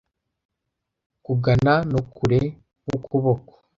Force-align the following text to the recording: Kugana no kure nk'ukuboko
Kugana 1.25 1.73
no 1.91 2.01
kure 2.13 2.41
nk'ukuboko 2.83 3.53